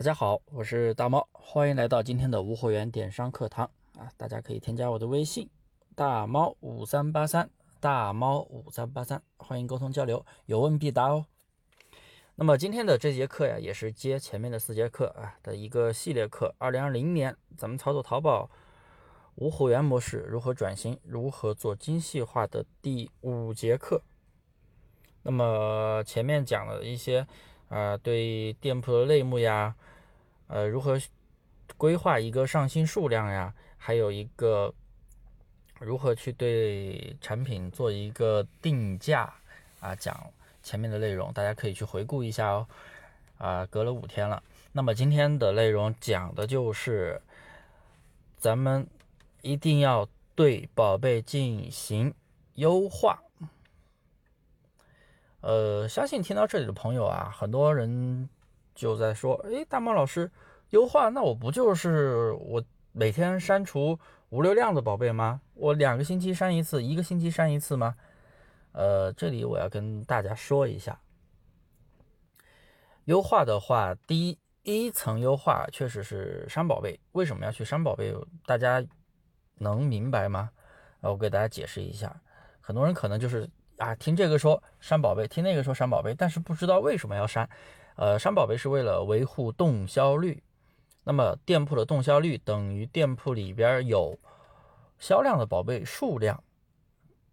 [0.00, 4.10] 大家好，我是大猫，欢迎来到今天的无货源电商课堂啊！
[4.16, 5.46] 大家可以添加我的微信
[5.94, 7.50] 大猫五三八三
[7.80, 11.26] 大猫五三八三，欢迎沟通交流，有问必答哦。
[12.36, 16.54] 那么今天的这节课呀，也是接前面的四节课啊的一个系列课。
[16.56, 18.48] 二零二零年咱们操作淘宝
[19.34, 24.00] 无货源模式如何转型，如何做精细化的第五节课。
[25.24, 27.26] 那么前面讲了一些。
[27.68, 29.76] 啊，对店铺的类目呀，
[30.52, 31.00] 呃，如何
[31.76, 34.74] 规划一个上新数量呀，还有一个
[35.78, 39.32] 如何去对产品做一个定价
[39.78, 42.66] 啊，讲前面的内容，大家可以去回顾一下哦。
[43.38, 47.22] 啊，隔了五天了，那么今天的内容讲的就是
[48.36, 48.86] 咱们
[49.40, 52.12] 一定要对宝贝进行
[52.56, 53.22] 优化。
[55.40, 58.28] 呃，相信听到这里的朋友啊，很多人
[58.80, 60.30] 就在说：“哎，大猫老师，
[60.70, 63.98] 优化那我不就是我每天删除
[64.30, 65.42] 无流量的宝贝吗？
[65.52, 67.94] 我两个星期删一次，一个星期删一次吗？”
[68.72, 70.98] 呃，这里我要跟大家说一下，
[73.04, 76.98] 优化的话，第一一层优化确实是删宝贝。
[77.12, 78.16] 为什么要去删宝贝？
[78.46, 78.82] 大家
[79.56, 80.50] 能明白吗？
[81.02, 82.18] 啊我给大家解释一下，
[82.62, 83.46] 很多人可能就是。
[83.80, 87.48] 啊，听这个说删宝贝，听那个说删宝贝，但是不知道为什么要删。
[88.00, 90.42] 呃，删宝贝是为了维护动销率。
[91.04, 94.18] 那么店铺的动销率等于店铺里边有
[94.98, 96.42] 销量的宝贝数量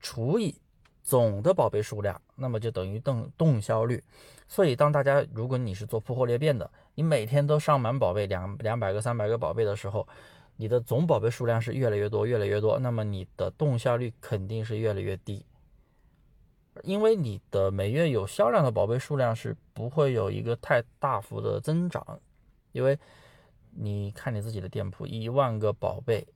[0.00, 0.56] 除以
[1.04, 4.02] 总的宝贝数量，那么就等于动动销率。
[4.48, 10.08] 所以当大家如果你是做铺货裂变的，你每天都上满宝贝两两百个、三百个宝贝的时候，
[10.56, 15.46] 你的总宝贝数量是越来越多、越来越多，那么你的动销率肯定是越来越低。
[16.82, 22.20] 因为你的每月有销量的宝贝数量是不会有一个太大幅的增长，
[22.72, 22.98] 因为
[23.70, 26.26] 你看你自己的店铺，一万个宝贝，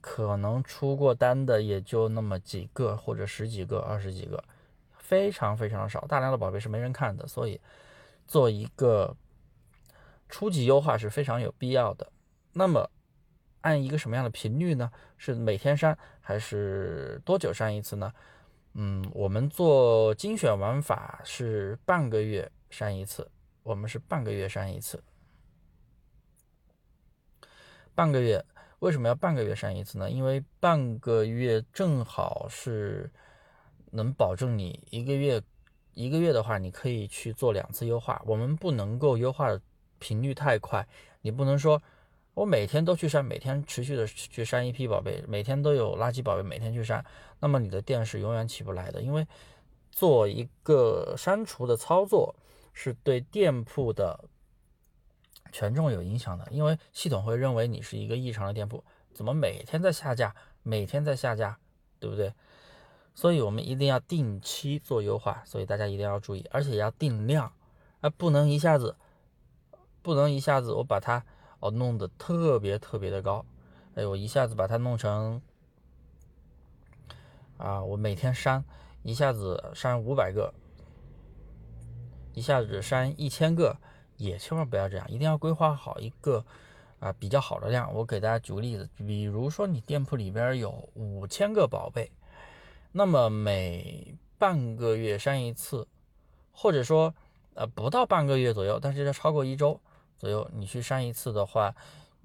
[0.00, 4.42] 可能出过单的也就那么几个或者十几个、二十几个，
[4.96, 7.60] 非常非常少，大量的宝贝是没人看的，所以
[8.26, 9.16] 做一个
[10.28, 12.10] 初级优化是非常有必要的。
[12.52, 12.88] 那么
[13.62, 14.90] 按一个什么样的频率呢？
[15.16, 18.12] 是每天删还是多久删一次呢？
[18.78, 23.30] 嗯，我们做精选玩法是半个月删一次，
[23.62, 25.02] 我们是半个月删一次。
[27.94, 28.44] 半个月
[28.80, 30.10] 为什么要半个月删一次呢？
[30.10, 33.10] 因为半个月正好是
[33.92, 35.42] 能保证你一个月
[35.94, 38.22] 一个月的话，你可以去做两次优化。
[38.26, 39.58] 我们不能够优化的
[39.98, 40.86] 频率太快，
[41.22, 41.82] 你不能说。
[42.36, 47.02] 我每天都去删，每天持续的去删一批宝贝，每天都有垃圾宝贝，每天去删，
[47.40, 49.00] 那么你的店是永远起不来的。
[49.00, 49.26] 因为
[49.90, 52.36] 做一个删除的操作
[52.74, 54.28] 是对店铺的
[55.50, 61.58] 权重有影响的，因为系统会认为你是一个异常的店铺，怎么每天在下架，每天在下架，
[61.98, 62.34] 对不对？
[63.14, 67.50] 所以我们一定要定期做优化，所以大家一定要注意，而且要定量，
[68.02, 68.94] 啊，不能一下子，
[70.02, 71.24] 不能一下子我把它。
[71.60, 73.44] 哦，弄得特别特别的高，
[73.94, 75.40] 哎，我一下子把它弄成
[77.56, 78.62] 啊，我每天删，
[79.02, 80.52] 一下子删五百个，
[82.34, 83.78] 一下子删一千个，
[84.18, 86.44] 也千万不要这样，一定要规划好一个
[87.00, 87.92] 啊比较好的量。
[87.94, 92.12] 我给大家举个例子，比如说你店铺里边有五千个宝贝，
[92.92, 95.88] 那么每半个月删一次，
[96.52, 97.14] 或者说
[97.54, 99.80] 呃不到半个月左右，但是要超过一周。
[100.18, 101.74] 左右，你去删一次的话，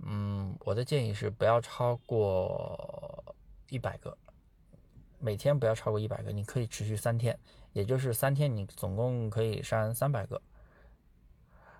[0.03, 3.35] 嗯，我的建议是不要超过
[3.69, 4.17] 一百个，
[5.19, 7.37] 每天不要超过一百个，你可以持续三天，
[7.73, 10.41] 也就是三天你总共可以删三百个。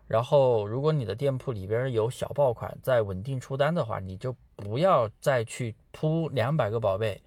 [0.07, 7.21] 然后，如果你的店铺里边有小爆款在稳定出单的话，你就不要再去铺两百个宝贝。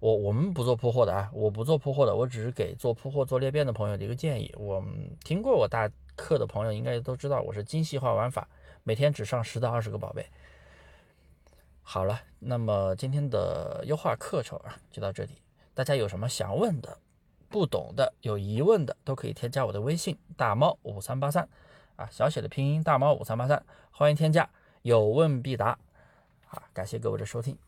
[0.00, 4.54] 我我们不做铺货的啊，我不做铺货的，我只是给做铺货做裂变的朋友的一个建议。
[4.58, 4.84] 我
[5.24, 5.90] 听过我大。
[6.16, 8.46] 课的朋友应该都知道，我是精细化玩法，
[8.84, 10.24] 每天只上十到二十个宝贝。
[11.82, 15.42] 好了，那么今天的优化课程啊，就到这里。
[15.74, 16.98] 大家有什么想问的、
[17.48, 21.48] 不懂的、有疑问的，都可以添加我的微信大猫五三八三
[21.96, 24.48] 啊，小写的拼音大猫五三八三，欢迎添加，
[24.82, 25.76] 有问必答。
[26.46, 27.58] 好，感谢各位的收听。